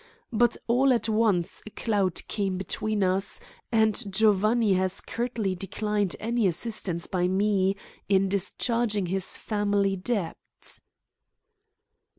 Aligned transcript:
But 0.33 0.57
all 0.65 0.91
at 0.93 1.07
once 1.07 1.61
a 1.63 1.69
cloud 1.69 2.27
came 2.27 2.57
between 2.57 3.03
us, 3.03 3.39
and 3.71 4.03
Giovanni 4.11 4.73
has 4.73 4.99
curtly 4.99 5.53
declined 5.53 6.15
any 6.19 6.47
assistance 6.47 7.05
by 7.05 7.27
me 7.27 7.75
in 8.09 8.27
discharging 8.27 9.05
his 9.05 9.37
family 9.37 9.95
debt." 9.95 10.37